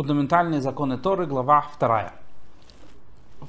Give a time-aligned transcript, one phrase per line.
[0.00, 2.12] Фундаментальные законы Торы, глава 2.
[3.40, 3.46] В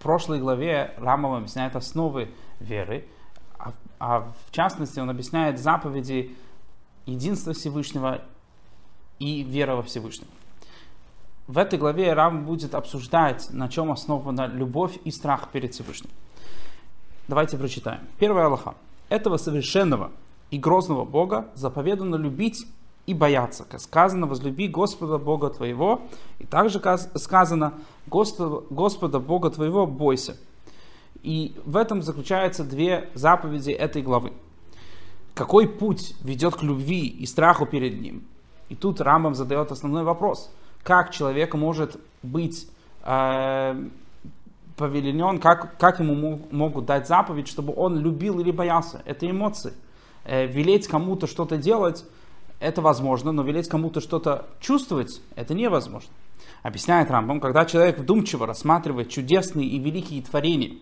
[0.00, 2.30] прошлой главе Рамов объясняет основы
[2.60, 3.08] веры,
[3.58, 6.36] а, а в частности он объясняет заповеди
[7.06, 8.22] единства Всевышнего
[9.18, 10.30] и вера во Всевышнего.
[11.48, 16.12] В этой главе Рам будет обсуждать, на чем основана любовь и страх перед Всевышним.
[17.26, 18.02] Давайте прочитаем.
[18.20, 18.76] Первая Аллаха.
[19.08, 20.12] Этого совершенного
[20.52, 22.64] и грозного Бога заповедано любить
[23.10, 23.66] и бояться.
[23.78, 26.02] Сказано, возлюби Господа Бога твоего.
[26.38, 26.80] И также
[27.16, 27.74] сказано,
[28.06, 30.36] Господа Бога твоего бойся.
[31.22, 34.32] И в этом заключаются две заповеди этой главы.
[35.34, 38.22] Какой путь ведет к любви и страху перед ним?
[38.68, 40.50] И тут Рамбам задает основной вопрос.
[40.82, 42.68] Как человек может быть
[43.02, 43.88] э,
[44.76, 49.02] повеленен, как, как ему мог, могут дать заповедь, чтобы он любил или боялся?
[49.04, 49.72] Это эмоции.
[50.24, 52.04] Э, велеть кому-то что-то делать,
[52.60, 56.10] это возможно, но велеть кому-то что-то чувствовать, это невозможно.
[56.62, 60.76] Объясняет Рамбам, когда человек вдумчиво рассматривает чудесные и великие творения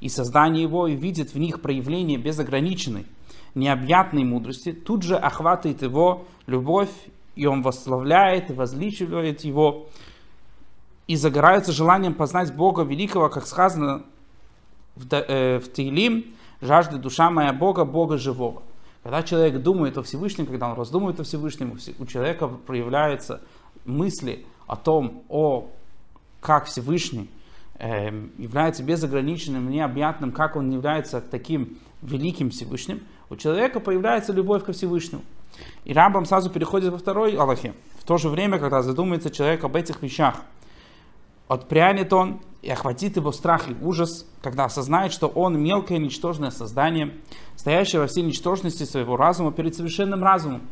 [0.00, 3.06] и создание его, и видит в них проявление безограниченной,
[3.54, 6.90] необъятной мудрости, тут же охватывает его любовь,
[7.34, 9.86] и он восславляет и возличивает его,
[11.06, 14.02] и загорается желанием познать Бога Великого, как сказано
[14.96, 18.62] в, э, в Таилим, жажда душа моя Бога, Бога живого.
[19.02, 23.40] Когда человек думает о Всевышнем, когда он раздумывает о Всевышнем, у человека проявляются
[23.84, 25.68] мысли о том, о
[26.40, 27.28] как Всевышний
[27.78, 34.72] э, является безограниченным, необъятным, как он является таким великим Всевышним, у человека появляется любовь ко
[34.72, 35.22] Всевышнему.
[35.84, 37.74] И Рамбам сразу переходит во второй Аллахе.
[37.98, 40.36] В то же время, когда задумается человек об этих вещах,
[41.52, 47.14] отпрянет он и охватит его страх и ужас, когда осознает, что он мелкое ничтожное создание,
[47.56, 50.62] стоящее во всей ничтожности своего разума перед совершенным разумом.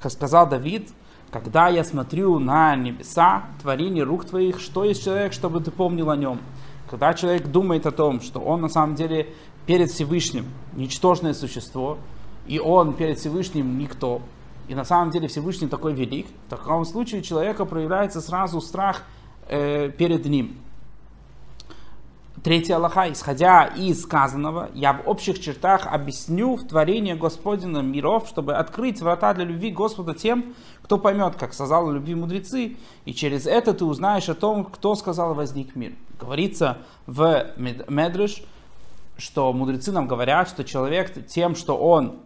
[0.00, 0.88] Как сказал Давид,
[1.30, 6.16] когда я смотрю на небеса, творение рук твоих, что есть человек, чтобы ты помнил о
[6.16, 6.40] нем?
[6.90, 9.34] Когда человек думает о том, что он на самом деле
[9.66, 11.98] перед Всевышним ничтожное существо,
[12.46, 14.22] и он перед Всевышним никто,
[14.68, 19.02] и на самом деле Всевышний такой велик, в таком случае у человека проявляется сразу страх
[19.48, 20.58] э, перед ним.
[22.46, 28.54] Третья Аллаха, исходя из сказанного, я в общих чертах объясню в творении Господина миров, чтобы
[28.54, 33.74] открыть врата для любви Господа тем, кто поймет, как сказал любви мудрецы, и через это
[33.74, 35.94] ты узнаешь о том, кто сказал возник мир.
[36.20, 38.44] Говорится в Медреш,
[39.16, 42.20] что мудрецы нам говорят, что человек тем, что он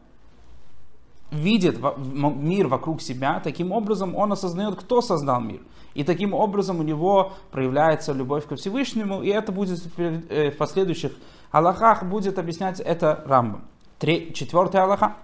[1.31, 5.61] видит мир вокруг себя, таким образом он осознает, кто создал мир.
[5.95, 11.13] И таким образом у него проявляется любовь ко Всевышнему, и это будет э, в последующих
[11.51, 13.65] Аллахах будет объяснять это Рамбам.
[14.01, 15.17] Четвертый Аллаха.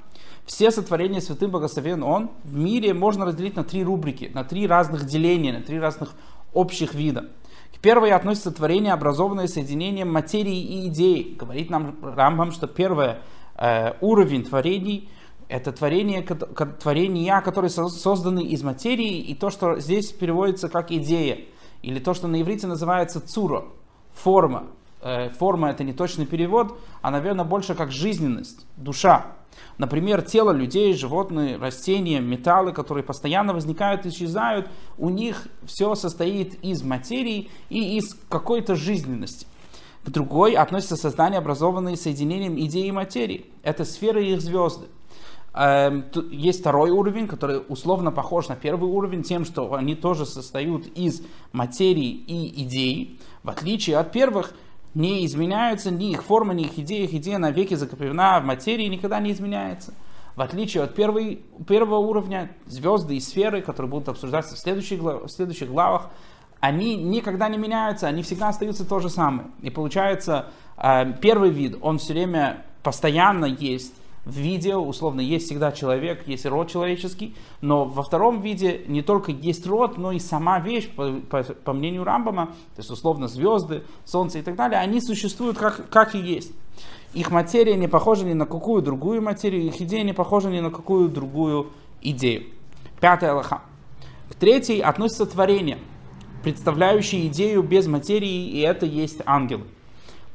[0.44, 5.04] Все сотворения святым благословен Он в мире можно разделить на три рубрики, на три разных
[5.06, 6.14] деления, на три разных
[6.52, 7.30] общих вида.
[7.74, 11.36] К первой относится творение, образованное соединением материи и идеи.
[11.38, 13.16] Говорит нам Рамбам, что первый
[13.56, 15.08] э, уровень творений
[15.48, 21.44] это творение, творения, которые созданы из материи, и то, что здесь переводится как идея,
[21.82, 23.64] или то, что на иврите называется цура,
[24.12, 24.64] форма.
[25.02, 29.36] Э, форма это не точный перевод, а, наверное, больше как жизненность, душа.
[29.78, 34.68] Например, тело людей, животные, растения, металлы, которые постоянно возникают и исчезают,
[34.98, 39.46] у них все состоит из материи и из какой-то жизненности.
[40.04, 43.46] К другой относится создание, образованное соединением идеи и материи.
[43.62, 44.86] Это сфера их звезды.
[45.58, 50.86] Эм, есть второй уровень, который условно похож на первый уровень, тем, что они тоже состоят
[50.94, 51.22] из
[51.52, 53.18] материи и идей.
[53.42, 54.52] В отличие от первых,
[54.92, 57.04] не изменяются ни их форма, ни их идея.
[57.04, 59.94] Их идея навеки закреплена в материи никогда не изменяется.
[60.34, 65.28] В отличие от первой, первого уровня, звезды и сферы, которые будут обсуждаться в следующих, в
[65.28, 66.10] следующих главах,
[66.60, 69.48] они никогда не меняются, они всегда остаются то же самое.
[69.62, 73.94] И получается, э, первый вид, он все время постоянно есть,
[74.26, 79.30] в виде, условно, есть всегда человек, есть род человеческий, но во втором виде не только
[79.30, 83.84] есть род, но и сама вещь, по, по, по мнению Рамбама, то есть, условно, звезды,
[84.04, 86.52] солнце и так далее, они существуют как, как и есть.
[87.14, 90.70] Их материя не похожа ни на какую другую материю, их идея не похожа ни на
[90.70, 91.70] какую другую
[92.02, 92.46] идею.
[93.00, 93.62] Пятая Аллаха.
[94.28, 95.78] К третьей относится творение,
[96.42, 99.66] представляющее идею без материи, и это есть ангелы.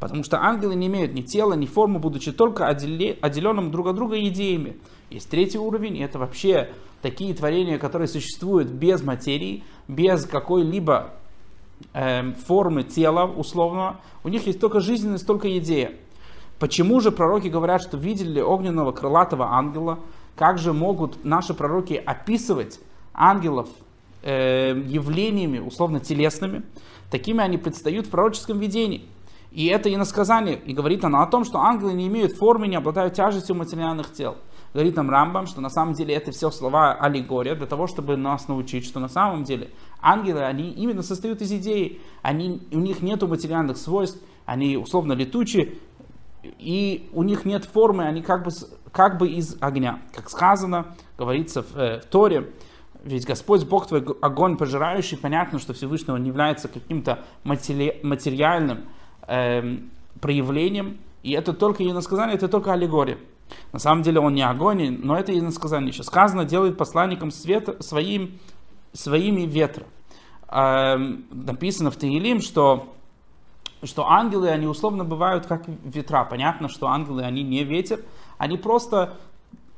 [0.01, 4.19] Потому что ангелы не имеют ни тела, ни формы, будучи только отделенным друг от друга
[4.27, 4.77] идеями.
[5.11, 6.71] Есть третий уровень, и это вообще
[7.03, 11.11] такие творения, которые существуют без материи, без какой-либо
[11.93, 14.01] э, формы тела условного.
[14.23, 15.91] У них есть только жизненность, только идея.
[16.57, 19.99] Почему же пророки говорят, что видели огненного крылатого ангела?
[20.35, 22.79] Как же могут наши пророки описывать
[23.13, 23.69] ангелов
[24.23, 26.63] э, явлениями, условно телесными,
[27.11, 29.07] такими они предстают в пророческом видении.
[29.51, 33.13] И это иносказание, и говорит оно о том, что ангелы не имеют формы, не обладают
[33.15, 34.37] тяжестью материальных тел.
[34.73, 38.47] Говорит нам Рамбам, что на самом деле это все слова аллегория, для того, чтобы нас
[38.47, 39.69] научить, что на самом деле
[40.01, 45.75] ангелы, они именно состоят из идей, они, у них нет материальных свойств, они условно летучие,
[46.43, 48.51] и у них нет формы, они как бы,
[48.93, 49.99] как бы из огня.
[50.15, 52.53] Как сказано, говорится в, э, в Торе,
[53.03, 58.85] ведь Господь Бог твой огонь пожирающий, понятно, что Всевышний он является каким-то матери, материальным
[59.31, 59.77] э,
[60.19, 63.17] проявлением, и это только иносказание, это только аллегория.
[63.73, 66.03] На самом деле он не огонь, но это иносказание еще.
[66.03, 68.39] Сказано, делает посланником света своим,
[68.93, 69.85] своими ветра.
[70.47, 72.93] Э, написано в Таилим, что
[73.83, 76.23] что ангелы, они условно бывают как ветра.
[76.23, 78.01] Понятно, что ангелы, они не ветер,
[78.37, 79.17] они просто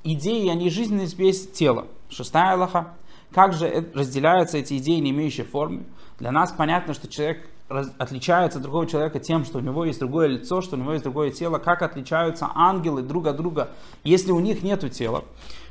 [0.04, 1.88] идеи, они жизненность без тела.
[2.10, 2.96] Шестая Аллаха.
[3.32, 5.86] Как же разделяются эти идеи, не имеющие формы?
[6.20, 10.28] Для нас понятно, что человек отличается от другого человека тем, что у него есть другое
[10.28, 11.58] лицо, что у него есть другое тело.
[11.58, 13.70] Как отличаются ангелы друг от друга,
[14.04, 15.24] если у них нет тела?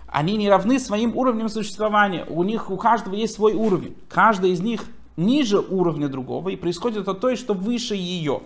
[0.06, 2.26] Они не равны своим уровнем существования.
[2.28, 3.96] У них у каждого есть свой уровень.
[4.08, 4.84] Каждый из них
[5.16, 8.42] ниже уровня другого, и происходит от той, что выше ее.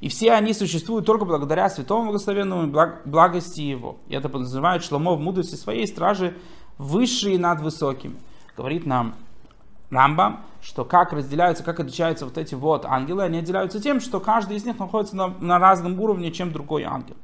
[0.00, 2.72] И все они существуют только благодаря святому благословенному
[3.04, 3.96] благости его.
[4.08, 6.36] И это подразумевает Шломо в мудрости своей стражи
[6.76, 8.16] высшие над высокими.
[8.56, 9.14] Говорит нам
[9.90, 14.56] Рамбам, что как разделяются, как отличаются вот эти вот ангелы, они отделяются тем, что каждый
[14.56, 17.16] из них находится на, на разном уровне, чем другой ангел.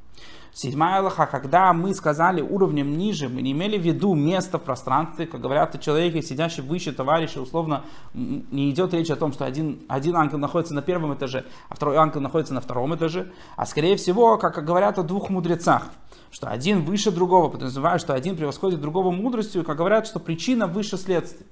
[0.54, 5.26] Седьмая Аллаха, когда мы сказали уровнем ниже, мы не имели в виду место в пространстве,
[5.26, 9.80] как говорят о человеке, сидящем выше товарища, условно, не идет речь о том, что один,
[9.88, 13.96] один ангел находится на первом этаже, а второй ангел находится на втором этаже, а скорее
[13.96, 15.84] всего, как говорят о двух мудрецах,
[16.30, 20.98] что один выше другого, подразумевая, что один превосходит другого мудростью, как говорят, что причина выше
[20.98, 21.46] следствия.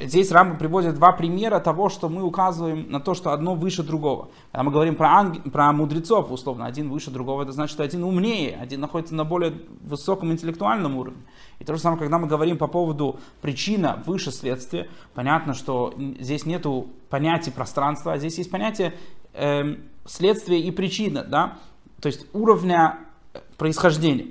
[0.00, 4.30] Здесь Рамба приводит два примера того, что мы указываем на то, что одно выше другого.
[4.50, 5.52] Когда мы говорим про, анг...
[5.52, 9.54] про мудрецов, условно, один выше другого, это значит, что один умнее, один находится на более
[9.82, 11.22] высоком интеллектуальном уровне.
[11.60, 16.44] И то же самое, когда мы говорим по поводу причина выше следствия, понятно, что здесь
[16.44, 16.66] нет
[17.08, 18.94] понятия пространства, а здесь есть понятие
[19.32, 19.76] э,
[20.06, 21.58] следствия и причина, да?
[22.00, 22.98] то есть уровня
[23.56, 24.26] происхождения.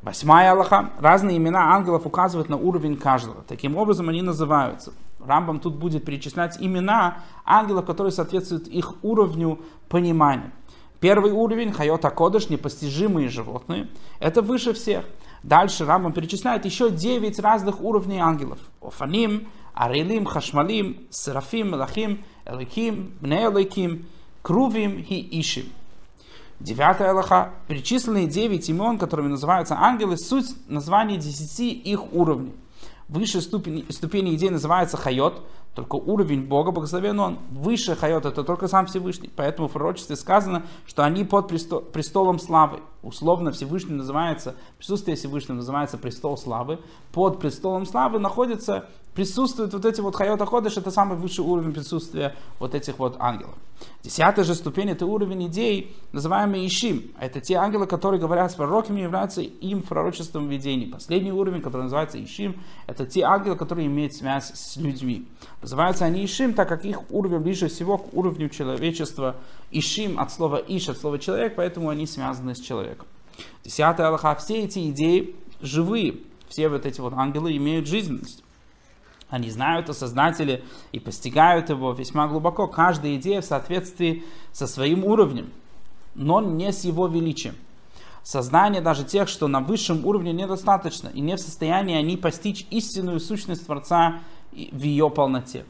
[0.00, 0.90] Восьмая Аллаха.
[1.00, 3.42] Разные имена ангелов указывают на уровень каждого.
[3.48, 4.92] Таким образом они называются.
[5.18, 9.58] Рамбам тут будет перечислять имена ангелов, которые соответствуют их уровню
[9.88, 10.52] понимания.
[11.00, 13.88] Первый уровень, Хайота Кодыш, непостижимые животные,
[14.20, 15.04] это выше всех.
[15.42, 18.58] Дальше Рамбам перечисляет еще 9 разных уровней ангелов.
[18.80, 24.06] Офаним, Арелим, Хашмалим, Серафим, Лахим, Эликим, Бнеэликим,
[24.42, 25.66] Крувим и Ишим.
[26.60, 27.52] Девятая Аллаха.
[27.68, 32.54] Перечисленные девять имен, которыми называются ангелы, суть названия десяти их уровней.
[33.08, 35.42] Высшая ступень, ступень идей называется хайот,
[35.74, 37.38] только уровень Бога, благословен Он.
[37.52, 39.30] Выше хайот это только сам Всевышний.
[39.34, 42.80] Поэтому в пророчестве сказано, что они под престол, престолом славы.
[43.02, 46.80] Условно Всевышний называется, присутствие Всевышнего называется престол славы.
[47.12, 48.86] Под престолом славы находится
[49.18, 53.56] присутствуют вот эти вот хайота ходыш, это самый высший уровень присутствия вот этих вот ангелов.
[54.04, 57.02] Десятая же ступень это уровень идей, называемый Ишим.
[57.18, 60.86] Это те ангелы, которые говорят с пророками, являются им в пророческом видении.
[60.86, 65.26] Последний уровень, который называется Ишим, это те ангелы, которые имеют связь с людьми.
[65.62, 69.34] Называются они Ишим, так как их уровень ближе всего к уровню человечества.
[69.72, 73.08] Ишим от слова Иш, от слова человек, поэтому они связаны с человеком.
[73.64, 74.36] Десятая Аллаха.
[74.36, 76.18] Все эти идеи живые.
[76.48, 78.44] Все вот эти вот ангелы имеют жизненность.
[79.30, 82.66] Они знают о Создателе и постигают его весьма глубоко.
[82.66, 85.50] Каждая идея в соответствии со своим уровнем,
[86.14, 87.54] но не с его величием.
[88.22, 93.20] Сознание даже тех, что на высшем уровне недостаточно, и не в состоянии они постичь истинную
[93.20, 94.20] сущность Творца
[94.52, 95.64] в ее полноте.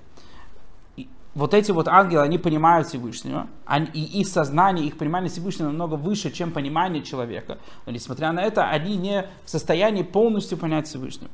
[1.38, 5.94] Вот эти вот ангелы, они понимают Всевышнего, они, и их сознание, их понимание Всевышнего намного
[5.94, 7.58] выше, чем понимание человека.
[7.86, 11.30] Но несмотря на это, они не в состоянии полностью понять Всевышнего.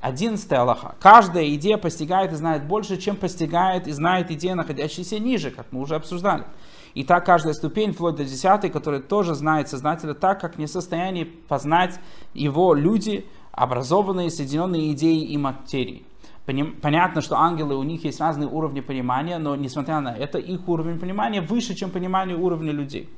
[0.00, 0.96] Одиннадцатая Аллаха.
[0.98, 5.82] Каждая идея постигает и знает больше, чем постигает и знает идея, находящаяся ниже, как мы
[5.82, 6.46] уже обсуждали.
[6.94, 10.70] И так каждая ступень, вплоть до десятой, которая тоже знает Создателя так, как не в
[10.70, 12.00] состоянии познать
[12.34, 16.04] его люди, образованные, соединенные идеей и материей.
[16.46, 20.98] Понятно, что ангелы, у них есть разные уровни понимания, но несмотря на это, их уровень
[20.98, 23.08] понимания выше, чем понимание уровня людей.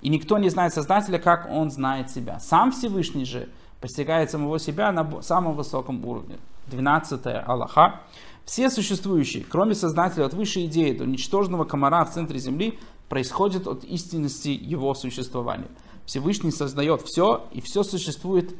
[0.00, 2.40] И никто не знает Создателя, как он знает себя.
[2.40, 6.38] Сам Всевышний же постигает самого себя на самом высоком уровне.
[6.68, 8.00] 12 Аллаха.
[8.46, 13.84] Все существующие, кроме Создателя, от высшей идеи до ничтожного комара в центре Земли, происходят от
[13.84, 15.68] истинности его существования.
[16.06, 18.54] Всевышний создает все, и все существует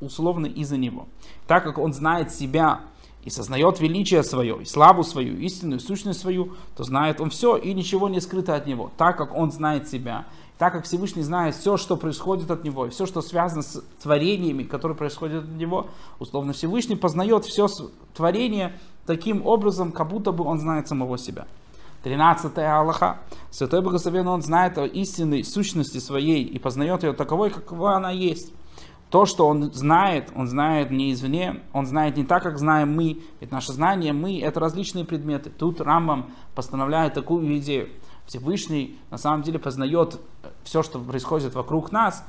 [0.00, 1.08] условно из-за него.
[1.46, 2.80] Так как он знает себя
[3.24, 7.74] и сознает величие свое, и славу свою, истинную сущность свою, то знает он все, и
[7.74, 10.26] ничего не скрыто от него, так как он знает себя,
[10.58, 14.62] так как Всевышний знает все, что происходит от него, и все, что связано с творениями,
[14.62, 17.68] которые происходят от него, условно Всевышний познает все
[18.14, 21.46] творение таким образом, как будто бы он знает самого себя.
[22.02, 23.18] 13 Аллаха.
[23.50, 28.52] Святой Благословенный Он знает о истинной сущности своей и познает ее таковой, какова она есть.
[29.10, 33.20] То, что он знает, он знает не извне, он знает не так, как знаем мы.
[33.40, 35.50] Ведь наше знание, мы, это различные предметы.
[35.50, 37.88] Тут Рамбам постановляет такую идею.
[38.26, 40.20] Всевышний на самом деле познает
[40.62, 42.24] все, что происходит вокруг нас,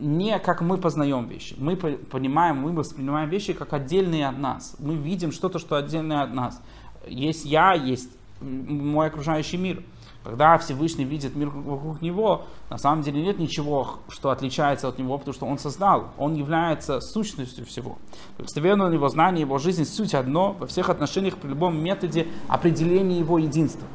[0.00, 1.54] не как мы познаем вещи.
[1.56, 4.74] Мы понимаем, мы воспринимаем вещи как отдельные от нас.
[4.80, 6.60] Мы видим что-то, что отдельное от нас.
[7.06, 9.84] Есть я, есть мой окружающий мир.
[10.24, 15.18] Когда Всевышний видит мир вокруг него, на самом деле нет ничего, что отличается от него,
[15.18, 16.12] потому что он создал.
[16.16, 17.98] Он является сущностью всего.
[18.38, 23.38] Благословенно его знание, его жизнь, суть одно во всех отношениях, при любом методе определения его
[23.38, 23.86] единства.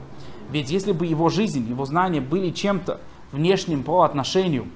[0.51, 2.99] Ведь если бы его жизнь, его знания были чем-то
[3.31, 4.67] внешним по отношению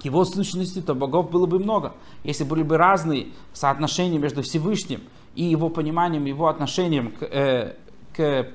[0.00, 1.94] к его сущности, то богов было бы много.
[2.22, 5.00] Если были бы разные соотношения между Всевышним
[5.34, 7.76] и его пониманием, его отношением к, э,
[8.14, 8.48] к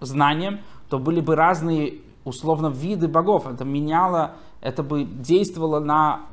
[0.00, 3.46] знаниям, то были бы разные условно виды богов.
[3.46, 6.26] Это меняло, это бы действовало на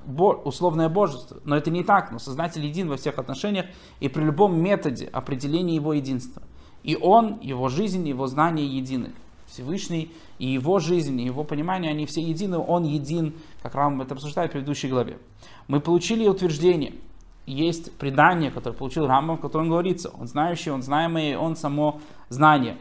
[0.43, 1.37] условное божество.
[1.43, 2.11] Но это не так.
[2.11, 3.65] Но Создатель един во всех отношениях
[3.99, 6.41] и при любом методе определения его единства.
[6.83, 9.13] И он, его жизнь, его знания едины.
[9.47, 14.15] Всевышний и его жизнь, и его понимание, они все едины, он един, как Рам это
[14.15, 15.17] обсуждает в предыдущей главе.
[15.67, 16.95] Мы получили утверждение,
[17.45, 22.77] есть предание, которое получил Рамбам, в котором говорится, он знающий, он знаемый, он само знание.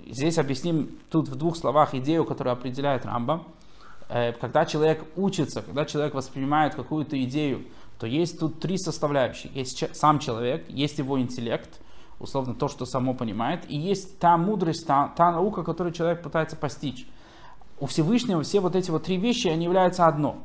[0.00, 3.44] Здесь объясним тут в двух словах идею, которую определяет Рамба.
[4.08, 7.64] Э, когда человек учится, когда человек воспринимает какую-то идею,
[7.98, 9.50] то есть тут три составляющие.
[9.54, 11.80] Есть сам человек, есть его интеллект,
[12.20, 16.56] условно то, что само понимает, и есть та мудрость, та, та наука, которую человек пытается
[16.56, 17.06] постичь.
[17.80, 20.38] У Всевышнего все вот эти вот три вещи, они являются одно.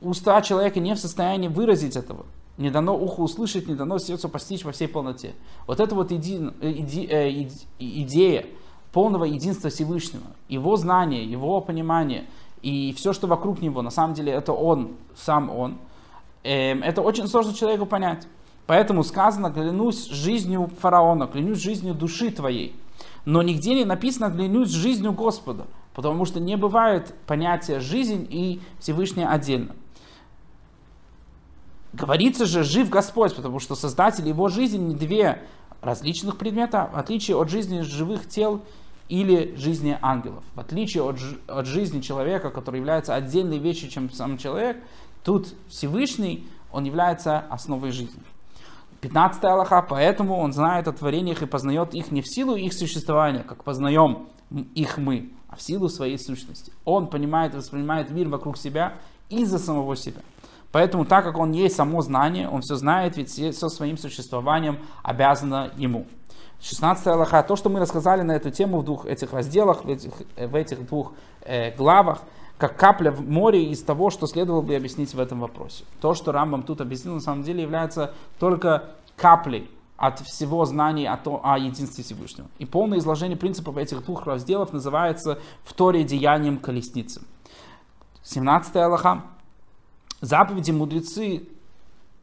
[0.00, 2.26] Уста человека не в состоянии выразить этого.
[2.58, 5.34] Не дано уху услышать, не дано сердцу постичь во всей полноте.
[5.66, 8.46] Вот это вот иди, иди, э, идея,
[8.96, 12.24] полного единства Всевышнего, его знание, его понимание
[12.62, 15.76] и все, что вокруг него, на самом деле это он, сам он,
[16.44, 18.26] эм, это очень сложно человеку понять.
[18.66, 22.74] Поэтому сказано, клянусь жизнью фараона, клянусь жизнью души твоей.
[23.26, 29.26] Но нигде не написано клянусь жизнью Господа, потому что не бывает понятия жизнь и Всевышний
[29.26, 29.76] отдельно.
[31.92, 35.42] Говорится же жив Господь, потому что Создатель его жизни не две
[35.82, 38.62] различных предмета, в отличие от жизни живых тел
[39.08, 40.44] или жизни ангелов.
[40.54, 44.78] В отличие от, от жизни человека, который является отдельной вещью, чем сам человек,
[45.24, 48.22] тут Всевышний, он является основой жизни.
[49.00, 53.44] 15 Аллаха, поэтому он знает о творениях и познает их не в силу их существования,
[53.44, 54.26] как познаем
[54.74, 56.72] их мы, а в силу своей сущности.
[56.84, 58.94] Он понимает и воспринимает мир вокруг себя
[59.28, 60.22] из-за самого себя.
[60.72, 65.70] Поэтому, так как он есть само знание, он все знает, ведь все своим существованием обязано
[65.76, 66.06] ему.
[66.60, 70.12] 16 Аллаха, то, что мы рассказали на эту тему в двух этих разделах, в этих,
[70.36, 72.22] в этих двух э, главах,
[72.58, 75.84] как капля в море из того, что следовало бы объяснить в этом вопросе.
[76.00, 81.16] То, что Рамбам тут объяснил, на самом деле является только каплей от всего знания о,
[81.16, 82.48] то, о единстве Всевышнего.
[82.58, 87.22] И полное изложение принципов этих двух разделов называется в Торе деянием колесницы.
[88.22, 89.24] 17 Аллаха.
[90.20, 91.48] Заповеди мудрецы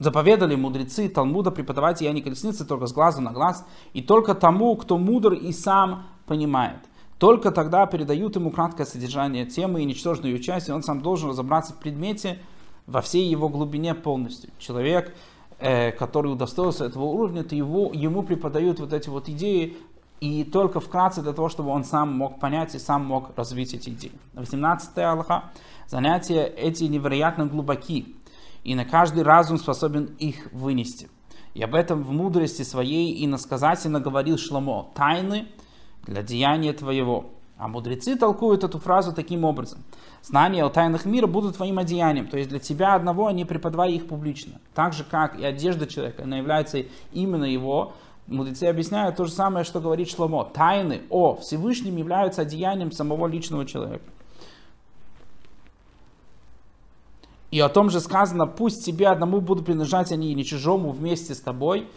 [0.04, 4.76] Заповедали мудрецы Талмуда преподавать я не колесницы только с глазу на глаз, и только тому,
[4.76, 6.80] кто мудр и сам понимает.
[7.20, 11.30] Только тогда передают ему краткое содержание темы и ничтожную ее часть, и он сам должен
[11.30, 12.40] разобраться в предмете
[12.86, 14.50] во всей его глубине полностью.
[14.60, 15.16] Человек,
[15.60, 19.78] э, который удостоился этого уровня, то его, ему преподают вот эти вот идеи,
[20.20, 23.90] и только вкратце для того, чтобы он сам мог понять и сам мог развить эти
[23.90, 24.12] идеи.
[24.34, 25.46] 18 Аллаха.
[25.88, 28.18] Занятия эти невероятно глубоки
[28.64, 31.10] и на каждый разум способен их вынести.
[31.54, 34.90] И об этом в мудрости своей и насказательно говорил Шломо.
[34.96, 35.48] Тайны
[36.06, 37.32] для деяния твоего.
[37.58, 39.84] А мудрецы толкуют эту фразу таким образом.
[40.24, 42.28] Знания о тайнах мира будут твоим одеянием.
[42.28, 44.60] То есть для тебя одного не преподавай их публично.
[44.74, 47.94] Так же, как и одежда человека, она является именно его.
[48.26, 50.46] Мудрецы объясняют то же самое, что говорит Шломо.
[50.46, 54.06] Тайны о Всевышнем являются одеянием самого личного человека.
[57.54, 61.40] И о том же сказано, пусть тебе одному будут принадлежать они или чужому вместе с
[61.40, 61.88] тобой.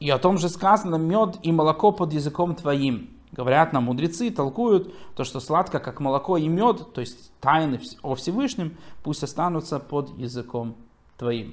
[0.00, 3.10] И о том же сказано, мед и молоко под языком твоим.
[3.32, 8.14] Говорят нам мудрецы, толкуют то, что сладко, как молоко и мед, то есть тайны о
[8.14, 10.74] Всевышнем, пусть останутся под языком
[11.18, 11.52] твоим.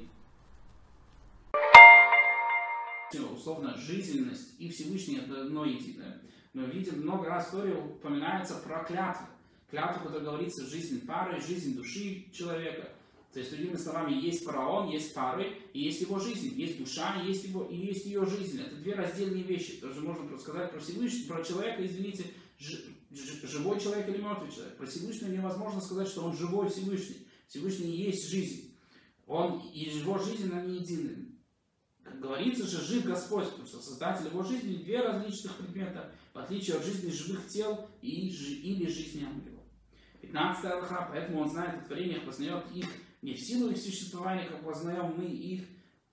[3.33, 6.21] условно жизненность и Всевышний это одно единое.
[6.53, 9.27] Мы видим много раз в истории упоминается про клятву.
[9.69, 12.91] Клятву, которая говорится в жизни пары, жизнь души человека.
[13.35, 17.43] То есть, другими словами, есть фараон, есть пары, и есть его жизнь, есть душа, есть
[17.43, 18.61] его, и есть ее жизнь.
[18.61, 19.73] Это две раздельные вещи.
[19.73, 22.27] Тоже можно сказать про Всевышнего, про человека, извините,
[22.57, 24.77] живой человек или мертвый человек.
[24.77, 27.27] Про Всевышнего невозможно сказать, что он живой Всевышний.
[27.49, 28.73] Всевышний есть жизнь.
[29.27, 31.37] Он и его жизнь, они едины.
[32.03, 36.77] Как говорится же, жив Господь, потому что Создатель его жизни две различных предмета, в отличие
[36.77, 39.59] от жизни живых тел и, или жизни ангелов.
[40.21, 42.87] 15 Аллаха, поэтому он знает о творениях, познает их
[43.25, 45.63] не в силу их существования, как познаем мы их,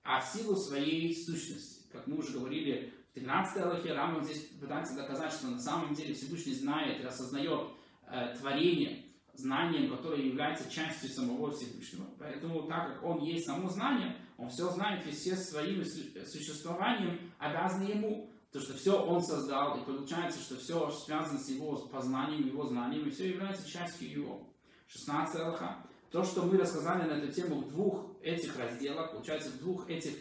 [0.03, 1.83] а в силу своей сущности.
[1.91, 6.15] Как мы уже говорили в 13 Аллахе, Раман здесь пытается доказать, что на самом деле
[6.15, 7.69] Всевышний знает и осознает
[8.07, 9.05] э, творение,
[9.35, 12.07] знанием, которое является частью самого Всевышнего.
[12.17, 17.89] Поэтому, так как Он есть само знание, Он все знает, и все своим существованием обязаны
[17.89, 18.29] Ему.
[18.51, 23.07] То, что все Он создал, и получается, что все связано с Его познанием, Его знанием,
[23.07, 24.47] и все является частью Его.
[24.87, 25.85] 16 Аллаха.
[26.13, 30.11] То, что мы рассказали на эту тему в двух этих разделах, получается, в двух этих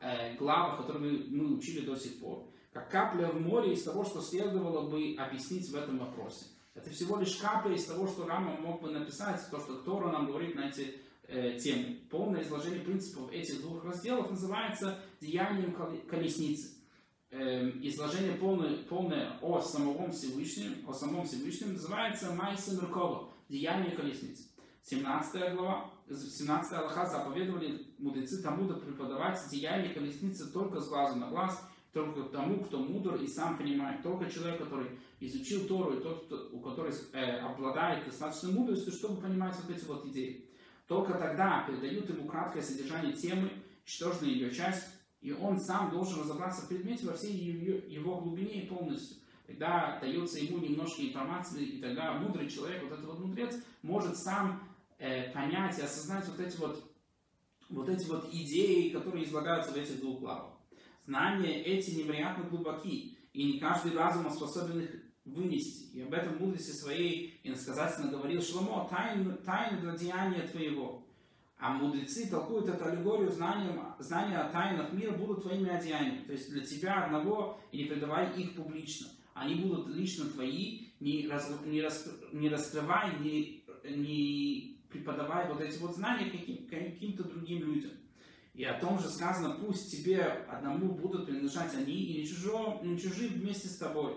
[0.00, 4.02] э, главах, которые мы, мы учили до сих пор, как капля в море из того,
[4.02, 6.46] что следовало бы объяснить в этом вопросе.
[6.72, 10.26] Это всего лишь капля из того, что Рама мог бы написать, то, что Тора нам
[10.26, 10.94] говорит на эти
[11.28, 11.98] э, темы.
[12.08, 15.76] Полное изложение принципов этих двух разделов называется «Деянием
[16.08, 16.78] колесницы».
[17.30, 24.44] Э, изложение полное, полное о самом Всевышнем, о самом Всевышнем называется «Майса Меркова»– «Деяние колесницы».
[24.84, 31.62] 17 глава, 17 Аллаха заповедовали мудрецы Талмуда преподавать деяния колесницы только с глазу на глаз,
[31.92, 34.02] только тому, кто мудр и сам понимает.
[34.02, 39.20] Только человек, который изучил Тору, и тот, кто, у которого э, обладает достаточной мудростью, чтобы
[39.20, 40.48] понимать вот эти вот идеи.
[40.88, 43.50] Только тогда передают ему краткое содержание темы,
[43.84, 44.84] что же ее часть,
[45.20, 49.18] и он сам должен разобраться в предмете во всей ее, его глубине и полностью.
[49.46, 54.71] Тогда дается ему немножко информации, и тогда мудрый человек, вот этот вот мудрец, может сам
[55.02, 56.94] э, понять и осознать вот эти вот,
[57.68, 60.52] вот эти вот идеи, которые излагаются в этих двух главах.
[61.04, 64.90] Знания эти невероятно глубоки, и не каждый разум способен их
[65.24, 65.96] вынести.
[65.96, 71.04] И об этом мудрости своей иносказательно говорил Шломо, тайны, тайны для деяния твоего.
[71.58, 76.24] А мудрецы толкуют эту аллегорию знанием, знания о тайнах мира будут твоими одеяниями.
[76.24, 79.08] То есть для тебя одного и не предавай их публично.
[79.34, 85.78] Они будут лично твои, не, раз, не, рас, не раскрывай, не, не преподавай вот эти
[85.78, 87.92] вот знания каким, каким-то другим людям.
[88.54, 92.98] И о том же сказано, пусть тебе одному будут принадлежать они, и не, чужо, не
[92.98, 94.16] чужие вместе с тобой.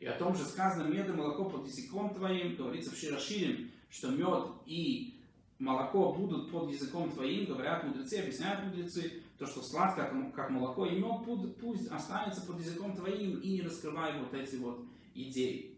[0.00, 4.10] И о том же сказано, мед и молоко под языком твоим, говорится в Широширим, что
[4.10, 5.20] мед и
[5.58, 10.96] молоко будут под языком твоим, говорят мудрецы, объясняют мудрецы, то, что сладко, как молоко, и
[10.96, 15.76] мед пусть останется под языком твоим, и не раскрывай вот эти вот идеи.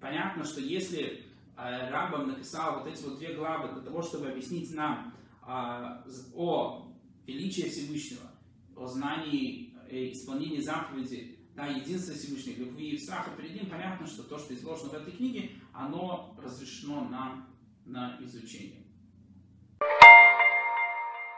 [0.00, 1.23] Понятно, что если
[1.56, 6.92] э, Рабам написал вот эти вот две главы для того, чтобы объяснить нам а, о
[7.26, 8.30] величии Всевышнего,
[8.76, 14.24] о знании и исполнении заповедей, да, единства Всевышнего, любви и страха перед Ним, понятно, что
[14.24, 18.84] то, что изложено в этой книге, оно разрешено нам на изучение.